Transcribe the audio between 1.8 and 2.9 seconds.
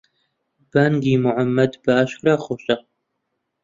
بەئاشکرا خۆشە.